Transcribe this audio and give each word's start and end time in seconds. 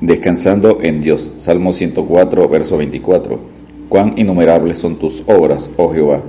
Descansando 0.00 0.78
en 0.82 1.02
Dios. 1.02 1.30
Salmo 1.36 1.74
104, 1.74 2.48
verso 2.48 2.78
24. 2.78 3.38
Cuán 3.90 4.14
innumerables 4.16 4.78
son 4.78 4.96
tus 4.96 5.22
obras, 5.26 5.70
oh 5.76 5.92
Jehová. 5.92 6.22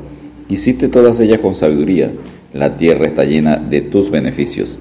Hiciste 0.49 0.89
todas 0.89 1.21
ellas 1.21 1.39
con 1.39 1.55
sabiduría. 1.55 2.11
La 2.51 2.75
tierra 2.75 3.05
está 3.05 3.23
llena 3.23 3.55
de 3.55 3.79
tus 3.79 4.11
beneficios. 4.11 4.77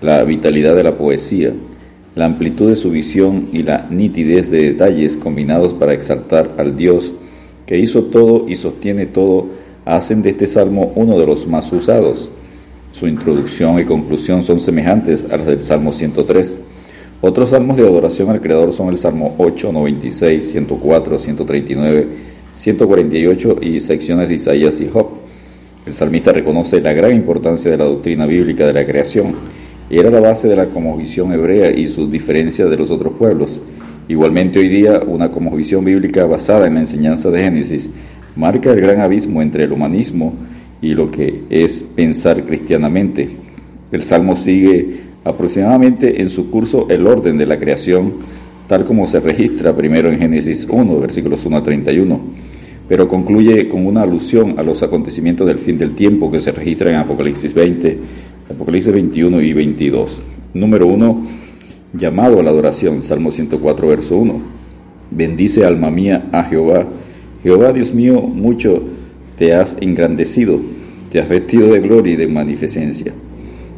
La 0.00 0.24
vitalidad 0.24 0.74
de 0.74 0.82
la 0.82 0.96
poesía, 0.96 1.52
la 2.14 2.24
amplitud 2.24 2.70
de 2.70 2.76
su 2.76 2.90
visión 2.90 3.48
y 3.52 3.64
la 3.64 3.86
nitidez 3.90 4.50
de 4.50 4.62
detalles 4.62 5.18
combinados 5.18 5.74
para 5.74 5.92
exaltar 5.92 6.54
al 6.56 6.74
Dios 6.74 7.12
que 7.66 7.78
hizo 7.78 8.04
todo 8.04 8.48
y 8.48 8.54
sostiene 8.54 9.04
todo, 9.04 9.48
hacen 9.84 10.22
de 10.22 10.30
este 10.30 10.46
salmo 10.48 10.90
uno 10.94 11.18
de 11.18 11.26
los 11.26 11.46
más 11.46 11.70
usados. 11.70 12.30
Su 12.92 13.06
introducción 13.06 13.78
y 13.78 13.84
conclusión 13.84 14.42
son 14.42 14.58
semejantes 14.58 15.26
a 15.30 15.36
las 15.36 15.46
del 15.46 15.62
Salmo 15.62 15.92
103 15.92 16.71
otros 17.22 17.50
salmos 17.50 17.76
de 17.76 17.84
adoración 17.84 18.30
al 18.30 18.40
Creador 18.40 18.72
son 18.72 18.88
el 18.88 18.98
Salmo 18.98 19.36
8, 19.38 19.72
96, 19.72 20.50
104, 20.50 21.18
139, 21.20 22.08
148 22.52 23.56
y 23.62 23.80
secciones 23.80 24.28
de 24.28 24.34
Isaías 24.34 24.80
y 24.80 24.88
Job. 24.88 25.06
El 25.86 25.94
salmista 25.94 26.32
reconoce 26.32 26.80
la 26.80 26.92
gran 26.92 27.14
importancia 27.14 27.70
de 27.70 27.78
la 27.78 27.84
doctrina 27.84 28.26
bíblica 28.26 28.66
de 28.66 28.72
la 28.72 28.84
creación. 28.84 29.36
Era 29.88 30.10
la 30.10 30.18
base 30.18 30.48
de 30.48 30.56
la 30.56 30.66
cosmovisión 30.66 31.32
hebrea 31.32 31.70
y 31.70 31.86
sus 31.86 32.10
diferencias 32.10 32.68
de 32.68 32.76
los 32.76 32.90
otros 32.90 33.12
pueblos. 33.12 33.60
Igualmente 34.08 34.58
hoy 34.58 34.68
día 34.68 35.00
una 35.06 35.30
cosmovisión 35.30 35.84
bíblica 35.84 36.26
basada 36.26 36.66
en 36.66 36.74
la 36.74 36.80
enseñanza 36.80 37.30
de 37.30 37.44
Génesis 37.44 37.88
marca 38.34 38.72
el 38.72 38.80
gran 38.80 39.00
abismo 39.00 39.42
entre 39.42 39.62
el 39.62 39.72
humanismo 39.72 40.34
y 40.80 40.94
lo 40.94 41.08
que 41.08 41.42
es 41.50 41.84
pensar 41.94 42.42
cristianamente. 42.42 43.28
El 43.92 44.02
salmo 44.02 44.34
sigue 44.34 45.11
aproximadamente 45.24 46.20
en 46.20 46.30
su 46.30 46.50
curso 46.50 46.86
el 46.88 47.06
orden 47.06 47.38
de 47.38 47.46
la 47.46 47.58
creación, 47.58 48.14
tal 48.68 48.84
como 48.84 49.06
se 49.06 49.20
registra 49.20 49.76
primero 49.76 50.10
en 50.10 50.18
Génesis 50.18 50.66
1, 50.68 51.00
versículos 51.00 51.44
1 51.46 51.56
a 51.56 51.62
31, 51.62 52.20
pero 52.88 53.08
concluye 53.08 53.68
con 53.68 53.86
una 53.86 54.02
alusión 54.02 54.58
a 54.58 54.62
los 54.62 54.82
acontecimientos 54.82 55.46
del 55.46 55.58
fin 55.58 55.78
del 55.78 55.94
tiempo 55.94 56.30
que 56.30 56.40
se 56.40 56.52
registra 56.52 56.90
en 56.90 56.96
Apocalipsis 56.96 57.54
20, 57.54 57.98
Apocalipsis 58.50 58.92
21 58.92 59.40
y 59.40 59.52
22. 59.52 60.22
Número 60.54 60.86
1, 60.86 61.22
llamado 61.94 62.40
a 62.40 62.42
la 62.42 62.50
adoración, 62.50 63.02
Salmo 63.02 63.30
104, 63.30 63.88
verso 63.88 64.16
1. 64.16 64.40
Bendice 65.10 65.64
alma 65.64 65.90
mía 65.90 66.28
a 66.32 66.44
Jehová. 66.44 66.86
Jehová 67.42 67.72
Dios 67.72 67.94
mío, 67.94 68.20
mucho 68.20 68.82
te 69.38 69.54
has 69.54 69.76
engrandecido, 69.80 70.60
te 71.10 71.20
has 71.20 71.28
vestido 71.28 71.72
de 71.72 71.80
gloria 71.80 72.14
y 72.14 72.16
de 72.16 72.26
magnificencia. 72.26 73.12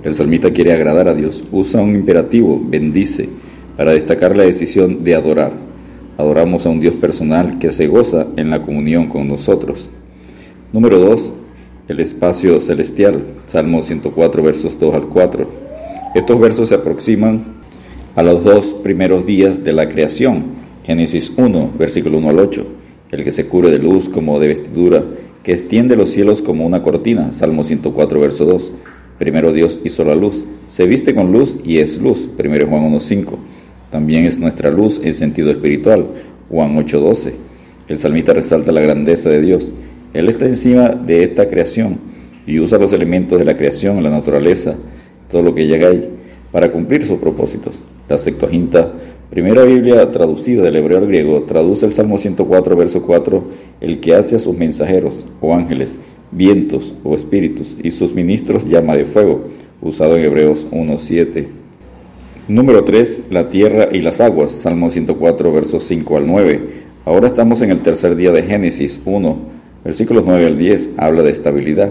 El 0.04 0.12
salmista 0.12 0.52
quiere 0.52 0.74
agradar 0.74 1.08
a 1.08 1.14
Dios. 1.14 1.42
Usa 1.50 1.80
un 1.80 1.94
imperativo, 1.94 2.60
bendice, 2.62 3.26
para 3.74 3.92
destacar 3.92 4.36
la 4.36 4.42
decisión 4.42 5.02
de 5.02 5.14
adorar. 5.14 5.52
Adoramos 6.18 6.66
a 6.66 6.68
un 6.68 6.78
Dios 6.78 6.94
personal 6.96 7.58
que 7.58 7.70
se 7.70 7.86
goza 7.86 8.26
en 8.36 8.50
la 8.50 8.60
comunión 8.60 9.08
con 9.08 9.26
nosotros. 9.26 9.90
Número 10.74 10.98
2. 10.98 11.32
El 11.88 12.00
espacio 12.00 12.60
celestial. 12.60 13.24
Salmo 13.46 13.80
104, 13.80 14.42
versos 14.42 14.78
2 14.78 14.94
al 14.94 15.08
4. 15.08 15.48
Estos 16.14 16.38
versos 16.38 16.68
se 16.68 16.74
aproximan 16.74 17.42
a 18.14 18.22
los 18.22 18.44
dos 18.44 18.74
primeros 18.74 19.24
días 19.24 19.64
de 19.64 19.72
la 19.72 19.88
creación. 19.88 20.44
Génesis 20.84 21.32
1, 21.34 21.72
versículo 21.78 22.18
1 22.18 22.28
al 22.28 22.40
8. 22.40 22.66
El 23.10 23.24
que 23.24 23.32
se 23.32 23.48
cubre 23.48 23.70
de 23.70 23.78
luz 23.78 24.10
como 24.10 24.38
de 24.38 24.48
vestidura, 24.48 25.02
que 25.42 25.52
extiende 25.52 25.96
los 25.96 26.10
cielos 26.10 26.42
como 26.42 26.66
una 26.66 26.82
cortina. 26.82 27.32
Salmo 27.32 27.64
104, 27.64 28.20
verso 28.20 28.44
2 28.44 28.72
Primero 29.18 29.52
Dios 29.52 29.80
hizo 29.84 30.04
la 30.04 30.14
luz. 30.14 30.44
Se 30.68 30.86
viste 30.86 31.14
con 31.14 31.32
luz 31.32 31.58
y 31.64 31.78
es 31.78 31.98
luz. 32.00 32.28
Primero 32.36 32.66
Juan 32.66 32.92
1.5. 32.92 33.36
También 33.90 34.26
es 34.26 34.38
nuestra 34.38 34.70
luz 34.70 35.00
en 35.02 35.12
sentido 35.12 35.50
espiritual. 35.50 36.06
Juan 36.50 36.76
8.12. 36.76 37.32
El 37.88 37.98
salmista 37.98 38.32
resalta 38.32 38.72
la 38.72 38.80
grandeza 38.80 39.30
de 39.30 39.40
Dios. 39.40 39.72
Él 40.14 40.28
está 40.28 40.46
encima 40.46 40.88
de 40.90 41.24
esta 41.24 41.48
creación 41.48 41.98
y 42.46 42.58
usa 42.58 42.78
los 42.78 42.92
elementos 42.92 43.38
de 43.38 43.44
la 43.44 43.56
creación, 43.56 44.02
la 44.02 44.10
naturaleza, 44.10 44.74
todo 45.30 45.42
lo 45.42 45.54
que 45.54 45.66
llega 45.66 45.88
ahí, 45.88 46.10
para 46.52 46.70
cumplir 46.70 47.04
sus 47.06 47.18
propósitos. 47.18 47.82
La 48.08 48.18
Septuaginta, 48.18 48.92
primera 49.34 49.64
Biblia 49.64 50.08
traducida 50.10 50.62
del 50.62 50.76
hebreo 50.76 50.98
al 50.98 51.08
griego, 51.08 51.42
traduce 51.42 51.84
el 51.84 51.92
Salmo 51.92 52.18
104, 52.18 52.76
verso 52.76 53.02
4, 53.02 53.42
el 53.80 53.98
que 53.98 54.14
hace 54.14 54.36
a 54.36 54.38
sus 54.38 54.56
mensajeros 54.56 55.24
o 55.40 55.52
ángeles 55.52 55.98
vientos 56.30 56.94
o 57.02 57.16
espíritus, 57.16 57.76
y 57.82 57.90
sus 57.90 58.14
ministros 58.14 58.64
llama 58.64 58.96
de 58.96 59.06
fuego, 59.06 59.46
usado 59.82 60.16
en 60.16 60.24
Hebreos 60.26 60.64
1.7. 60.70 61.48
Número 62.46 62.84
3, 62.84 63.22
la 63.30 63.48
tierra 63.48 63.88
y 63.90 64.02
las 64.02 64.20
aguas, 64.20 64.52
Salmo 64.52 64.88
104, 64.88 65.52
versos 65.52 65.82
5 65.82 66.16
al 66.16 66.28
9. 66.28 66.60
Ahora 67.04 67.26
estamos 67.26 67.60
en 67.62 67.72
el 67.72 67.80
tercer 67.80 68.14
día 68.14 68.30
de 68.30 68.44
Génesis 68.44 69.00
1, 69.04 69.36
versículos 69.84 70.22
9 70.24 70.46
al 70.46 70.56
10, 70.56 70.90
habla 70.96 71.24
de 71.24 71.32
estabilidad. 71.32 71.90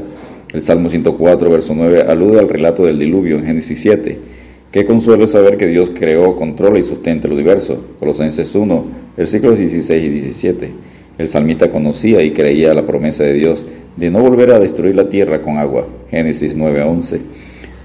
El 0.54 0.62
Salmo 0.62 0.88
104, 0.88 1.50
verso 1.50 1.74
9, 1.76 2.06
alude 2.08 2.40
al 2.40 2.48
relato 2.48 2.86
del 2.86 3.00
diluvio 3.00 3.38
en 3.38 3.44
Génesis 3.44 3.82
7. 3.82 4.43
Qué 4.74 4.88
consuelo 4.88 5.26
es 5.26 5.32
saber 5.34 5.58
que 5.58 5.68
Dios 5.68 5.92
creó, 5.94 6.36
controla 6.36 6.80
y 6.80 6.84
sustenta 6.84 7.28
el 7.28 7.34
universo. 7.34 7.80
Colosenses 8.00 8.56
1, 8.56 8.86
versículos 9.16 9.60
16 9.60 10.04
y 10.04 10.10
17. 10.10 10.72
El 11.20 11.28
salmista 11.28 11.70
conocía 11.70 12.24
y 12.24 12.32
creía 12.32 12.74
la 12.74 12.88
promesa 12.88 13.24
de 13.24 13.34
Dios 13.34 13.68
de 13.96 14.10
no 14.10 14.24
volver 14.24 14.50
a 14.50 14.58
destruir 14.58 14.96
la 14.96 15.10
tierra 15.10 15.44
con 15.44 15.60
agua. 15.60 15.88
Génesis 16.10 16.58
9:11. 16.58 17.20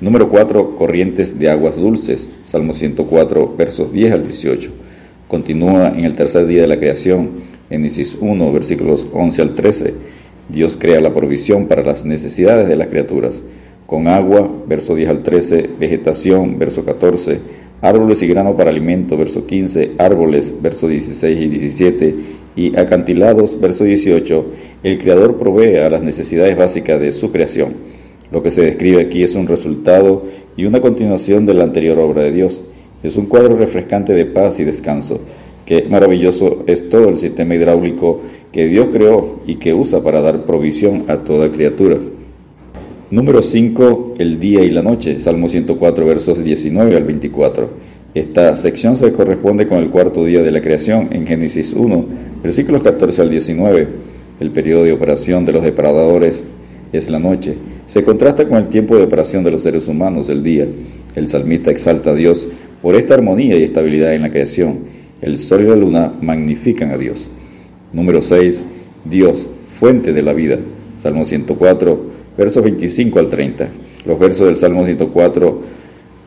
Número 0.00 0.30
4. 0.30 0.76
Corrientes 0.76 1.38
de 1.38 1.50
aguas 1.50 1.76
dulces. 1.76 2.30
Salmo 2.46 2.72
104, 2.72 3.54
versos 3.54 3.92
10 3.92 4.12
al 4.12 4.22
18. 4.22 4.70
Continúa 5.28 5.88
en 5.88 6.06
el 6.06 6.14
tercer 6.14 6.46
día 6.46 6.62
de 6.62 6.68
la 6.68 6.78
creación. 6.78 7.32
Génesis 7.68 8.16
1, 8.18 8.50
versículos 8.50 9.06
11 9.12 9.42
al 9.42 9.54
13. 9.54 9.92
Dios 10.48 10.78
crea 10.80 11.02
la 11.02 11.12
provisión 11.12 11.66
para 11.66 11.84
las 11.84 12.06
necesidades 12.06 12.66
de 12.66 12.76
las 12.76 12.88
criaturas. 12.88 13.42
Con 13.88 14.06
agua, 14.06 14.46
verso 14.66 14.94
10 14.94 15.08
al 15.08 15.22
13. 15.22 15.70
Vegetación, 15.80 16.58
verso 16.58 16.84
14. 16.84 17.40
Árboles 17.80 18.20
y 18.20 18.26
grano 18.26 18.54
para 18.54 18.68
alimento, 18.68 19.16
verso 19.16 19.46
15. 19.46 19.92
Árboles, 19.96 20.54
verso 20.60 20.88
16 20.88 21.40
y 21.40 21.48
17 21.48 22.14
y 22.54 22.76
acantilados, 22.76 23.58
verso 23.58 23.84
18, 23.84 24.44
el 24.82 24.98
Creador 24.98 25.38
provee 25.38 25.76
a 25.76 25.88
las 25.88 26.02
necesidades 26.02 26.54
básicas 26.54 27.00
de 27.00 27.12
su 27.12 27.32
creación. 27.32 27.76
Lo 28.30 28.42
que 28.42 28.50
se 28.50 28.60
describe 28.60 29.00
aquí 29.00 29.22
es 29.22 29.34
un 29.34 29.46
resultado 29.46 30.24
y 30.54 30.66
una 30.66 30.82
continuación 30.82 31.46
de 31.46 31.54
la 31.54 31.64
anterior 31.64 31.98
obra 31.98 32.24
de 32.24 32.32
Dios. 32.32 32.66
Es 33.02 33.16
un 33.16 33.24
cuadro 33.24 33.56
refrescante 33.56 34.12
de 34.12 34.26
paz 34.26 34.60
y 34.60 34.64
descanso. 34.64 35.18
Qué 35.64 35.86
maravilloso 35.88 36.62
es 36.66 36.90
todo 36.90 37.08
el 37.08 37.16
sistema 37.16 37.54
hidráulico 37.54 38.20
que 38.52 38.68
Dios 38.68 38.88
creó 38.92 39.40
y 39.46 39.54
que 39.54 39.72
usa 39.72 40.02
para 40.02 40.20
dar 40.20 40.44
provisión 40.44 41.04
a 41.08 41.16
toda 41.16 41.50
criatura. 41.50 41.96
Número 43.10 43.40
5. 43.40 44.16
El 44.18 44.38
día 44.38 44.62
y 44.62 44.70
la 44.70 44.82
noche. 44.82 45.18
Salmo 45.18 45.48
104, 45.48 46.04
versos 46.04 46.44
19 46.44 46.94
al 46.94 47.04
24. 47.04 47.70
Esta 48.12 48.54
sección 48.56 48.96
se 48.96 49.12
corresponde 49.12 49.66
con 49.66 49.78
el 49.78 49.88
cuarto 49.88 50.26
día 50.26 50.42
de 50.42 50.52
la 50.52 50.60
creación 50.60 51.08
en 51.12 51.26
Génesis 51.26 51.72
1, 51.72 52.04
versículos 52.42 52.82
14 52.82 53.22
al 53.22 53.30
19. 53.30 53.88
El 54.40 54.50
periodo 54.50 54.84
de 54.84 54.92
operación 54.92 55.46
de 55.46 55.52
los 55.52 55.62
depredadores 55.62 56.46
es 56.92 57.08
la 57.08 57.18
noche. 57.18 57.54
Se 57.86 58.04
contrasta 58.04 58.46
con 58.46 58.58
el 58.58 58.68
tiempo 58.68 58.94
de 58.98 59.04
operación 59.04 59.42
de 59.42 59.52
los 59.52 59.62
seres 59.62 59.88
humanos, 59.88 60.28
el 60.28 60.42
día. 60.42 60.66
El 61.16 61.28
salmista 61.30 61.70
exalta 61.70 62.10
a 62.10 62.14
Dios 62.14 62.46
por 62.82 62.94
esta 62.94 63.14
armonía 63.14 63.56
y 63.56 63.62
estabilidad 63.62 64.12
en 64.12 64.20
la 64.20 64.30
creación. 64.30 64.80
El 65.22 65.38
sol 65.38 65.62
y 65.62 65.66
la 65.66 65.76
luna 65.76 66.12
magnifican 66.20 66.90
a 66.90 66.98
Dios. 66.98 67.30
Número 67.90 68.20
6. 68.20 68.62
Dios, 69.06 69.46
fuente 69.80 70.12
de 70.12 70.20
la 70.20 70.34
vida. 70.34 70.58
Salmo 70.98 71.24
104, 71.24 72.17
versos 72.38 72.62
25 72.62 73.18
al 73.18 73.28
30. 73.28 73.68
Los 74.06 74.18
versos 74.18 74.46
del 74.46 74.56
Salmo 74.56 74.84
104 74.84 75.78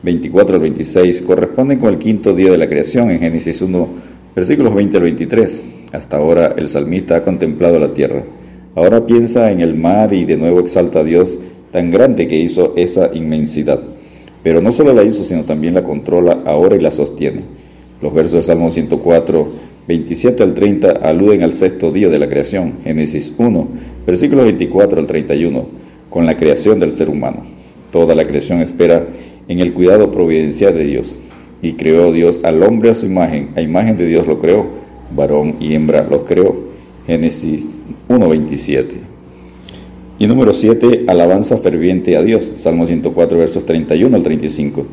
24 0.02 0.56
al 0.56 0.60
26 0.60 1.22
corresponden 1.22 1.78
con 1.78 1.90
el 1.90 1.98
quinto 1.98 2.34
día 2.34 2.50
de 2.50 2.58
la 2.58 2.68
creación 2.68 3.10
en 3.10 3.20
Génesis 3.20 3.62
1, 3.62 3.88
versículos 4.34 4.74
20 4.74 4.96
al 4.96 5.02
23. 5.04 5.62
Hasta 5.92 6.16
ahora 6.16 6.54
el 6.56 6.68
salmista 6.68 7.16
ha 7.16 7.22
contemplado 7.22 7.78
la 7.78 7.94
tierra. 7.94 8.24
Ahora 8.74 9.06
piensa 9.06 9.50
en 9.52 9.60
el 9.60 9.74
mar 9.74 10.12
y 10.12 10.24
de 10.24 10.36
nuevo 10.36 10.60
exalta 10.60 11.00
a 11.00 11.04
Dios 11.04 11.38
tan 11.70 11.90
grande 11.90 12.26
que 12.26 12.36
hizo 12.36 12.74
esa 12.76 13.10
inmensidad. 13.14 13.80
Pero 14.42 14.60
no 14.60 14.72
solo 14.72 14.92
la 14.92 15.04
hizo, 15.04 15.24
sino 15.24 15.44
también 15.44 15.74
la 15.74 15.84
controla 15.84 16.42
ahora 16.44 16.74
y 16.74 16.80
la 16.80 16.90
sostiene. 16.90 17.42
Los 18.00 18.12
versos 18.12 18.32
del 18.32 18.44
Salmo 18.44 18.70
104, 18.70 19.48
27 19.86 20.42
al 20.42 20.54
30 20.54 20.90
aluden 20.90 21.44
al 21.44 21.52
sexto 21.52 21.92
día 21.92 22.08
de 22.08 22.18
la 22.18 22.28
creación, 22.28 22.74
Génesis 22.82 23.32
1, 23.38 23.68
versículos 24.04 24.44
24 24.46 25.00
al 25.00 25.06
31, 25.06 25.81
con 26.12 26.26
la 26.26 26.36
creación 26.36 26.78
del 26.78 26.92
ser 26.92 27.08
humano. 27.08 27.38
Toda 27.90 28.14
la 28.14 28.24
creación 28.24 28.60
espera 28.60 29.06
en 29.48 29.60
el 29.60 29.72
cuidado 29.72 30.12
providencial 30.12 30.74
de 30.74 30.84
Dios. 30.84 31.18
Y 31.62 31.72
creó 31.72 32.12
Dios 32.12 32.40
al 32.42 32.62
hombre 32.62 32.90
a 32.90 32.94
su 32.94 33.06
imagen, 33.06 33.48
a 33.56 33.62
imagen 33.62 33.96
de 33.96 34.06
Dios 34.06 34.26
lo 34.26 34.38
creó, 34.38 34.66
varón 35.16 35.56
y 35.58 35.74
hembra 35.74 36.06
los 36.08 36.24
creó. 36.24 36.54
Génesis 37.06 37.80
1.27. 38.08 38.88
Y 40.18 40.26
número 40.26 40.52
7, 40.52 41.06
alabanza 41.08 41.56
ferviente 41.56 42.16
a 42.16 42.22
Dios, 42.22 42.52
Salmo 42.58 42.86
104, 42.86 43.38
versos 43.38 43.64
31 43.64 44.14
al 44.14 44.22
35. 44.22 44.86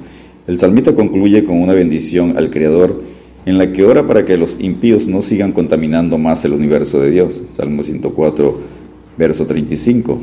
El 0.47 0.57
salmista 0.57 0.95
concluye 0.95 1.43
con 1.43 1.61
una 1.61 1.73
bendición 1.73 2.37
al 2.37 2.49
Creador 2.49 3.03
en 3.45 3.57
la 3.57 3.71
que 3.73 3.83
ora 3.83 4.07
para 4.07 4.25
que 4.25 4.37
los 4.37 4.57
impíos 4.59 5.05
no 5.05 5.21
sigan 5.21 5.51
contaminando 5.51 6.17
más 6.17 6.45
el 6.45 6.53
universo 6.53 7.01
de 7.01 7.11
Dios. 7.11 7.43
Salmo 7.47 7.83
104, 7.83 8.57
verso 9.17 9.45
35. 9.45 10.19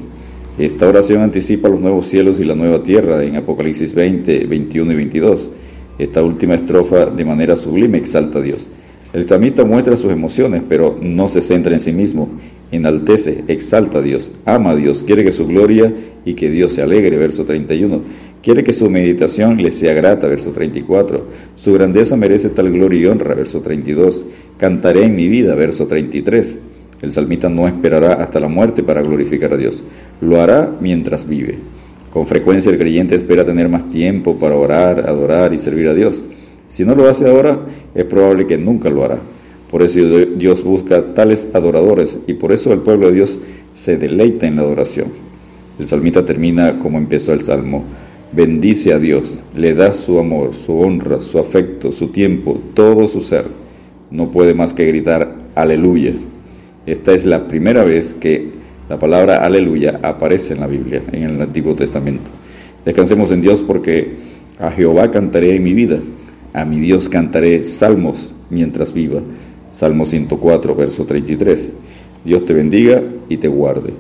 Esta 0.59 0.89
oración 0.89 1.21
anticipa 1.21 1.69
los 1.69 1.81
nuevos 1.81 2.07
cielos 2.07 2.41
y 2.41 2.45
la 2.45 2.55
nueva 2.55 2.83
tierra 2.83 3.23
en 3.23 3.37
Apocalipsis 3.37 3.93
20, 3.93 4.47
21 4.47 4.93
y 4.93 4.95
22. 4.95 5.51
Esta 5.99 6.23
última 6.23 6.55
estrofa 6.55 7.05
de 7.05 7.25
manera 7.27 7.57
sublime 7.57 7.99
exalta 7.99 8.39
a 8.39 8.43
Dios. 8.43 8.71
El 9.13 9.29
samita 9.29 9.67
muestra 9.67 9.97
sus 9.97 10.11
emociones, 10.11 10.63
pero 10.67 10.99
no 11.01 11.29
se 11.29 11.43
centra 11.43 11.75
en 11.75 11.81
sí 11.81 11.93
mismo. 11.93 12.31
Enaltece, 12.73 13.45
exalta 13.49 13.99
a 13.99 14.03
Dios, 14.03 14.31
ama 14.47 14.71
a 14.71 14.77
Dios, 14.77 15.03
quiere 15.03 15.25
que 15.25 15.33
su 15.33 15.47
gloria 15.47 15.93
y 16.25 16.33
que 16.33 16.51
Dios 16.51 16.73
se 16.73 16.81
alegre, 16.83 17.19
verso 17.19 17.45
31. 17.45 18.01
Quiere 18.43 18.65
que 18.65 18.73
su 18.73 18.89
meditación 18.89 19.63
le 19.63 19.71
sea 19.71 19.93
grata, 19.93 20.27
verso 20.27 20.53
34. 20.53 21.23
Su 21.55 21.75
grandeza 21.75 22.17
merece 22.17 22.49
tal 22.49 22.73
gloria 22.73 23.01
y 23.01 23.07
honra, 23.07 23.35
verso 23.35 23.61
32. 23.61 24.25
Cantaré 24.57 25.05
en 25.05 25.17
mi 25.17 25.29
vida, 25.29 25.55
verso 25.55 25.87
33. 25.87 26.59
El 27.03 27.13
salmista 27.13 27.49
no 27.49 27.69
esperará 27.69 28.15
hasta 28.15 28.41
la 28.41 28.49
muerte 28.49 28.83
para 28.83 29.03
glorificar 29.03 29.53
a 29.53 29.57
Dios. 29.57 29.83
Lo 30.21 30.41
hará 30.41 30.71
mientras 30.81 31.29
vive. 31.29 31.59
Con 32.11 32.27
frecuencia 32.27 32.73
el 32.73 32.79
creyente 32.79 33.15
espera 33.15 33.45
tener 33.45 33.69
más 33.69 33.91
tiempo 33.91 34.37
para 34.37 34.57
orar, 34.57 35.07
adorar 35.09 35.53
y 35.53 35.59
servir 35.59 35.89
a 35.89 35.95
Dios. 35.95 36.23
Si 36.69 36.85
no 36.85 36.95
lo 36.95 37.09
hace 37.09 37.29
ahora, 37.29 37.61
es 37.95 38.05
probable 38.05 38.47
que 38.47 38.57
nunca 38.57 38.89
lo 38.89 39.05
hará. 39.05 39.19
Por 39.71 39.83
eso 39.83 39.99
Dios 39.99 40.65
busca 40.65 41.15
tales 41.15 41.49
adoradores 41.53 42.19
y 42.27 42.35
por 42.35 42.53
eso 42.53 42.73
el 42.73 42.81
pueblo 42.81 43.09
de 43.09 43.15
Dios 43.15 43.39
se 43.75 43.99
deleita 43.99 44.47
en 44.47 44.57
la 44.57 44.63
adoración. 44.63 45.09
El 45.79 45.87
salmista 45.87 46.25
termina 46.25 46.79
como 46.79 46.97
empezó 46.97 47.35
el 47.35 47.43
salmo. 47.43 47.85
Bendice 48.33 48.95
a 48.95 48.99
Dios, 48.99 49.39
le 49.55 49.75
da 49.75 49.93
su 49.93 50.19
amor, 50.19 50.55
su 50.55 50.79
honra, 50.79 51.21
su 51.21 51.39
afecto, 51.39 51.93
su 51.93 52.09
tiempo, 52.09 52.59
todo 52.75 53.09
su 53.09 53.21
ser. 53.21 53.45
No 54.11 54.31
puede 54.31 54.55
más 54.55 54.73
que 54.73 54.87
gritar 54.87 55.35
aleluya. 55.55 56.13
Esta 56.87 57.13
es 57.13 57.25
la 57.25 57.49
primera 57.49 57.85
vez 57.85 58.15
que 58.15 58.49
la 58.89 58.99
palabra 58.99 59.45
aleluya 59.45 59.99
aparece 60.03 60.55
en 60.55 60.61
la 60.61 60.69
Biblia, 60.69 61.03
en 61.11 61.25
el 61.25 61.43
Antiguo 61.43 61.75
Testamento. 61.75 62.31
Descansemos 62.85 63.33
en 63.33 63.41
Dios 63.41 63.63
porque 63.63 64.15
a 64.61 64.71
Jehová 64.71 65.11
cantaré 65.11 65.57
en 65.57 65.65
mi 65.65 65.73
vida, 65.73 65.99
a 66.55 66.65
mi 66.65 66.79
Dios 66.79 67.09
cantaré 67.09 67.65
salmos 67.65 68.33
mientras 68.49 68.93
viva. 68.93 69.21
Salmo 69.73 70.07
104, 70.07 70.75
verso 70.77 71.05
33. 71.05 71.73
Dios 72.25 72.47
te 72.47 72.55
bendiga 72.55 73.03
y 73.29 73.37
te 73.37 73.49
guarde. 73.49 73.93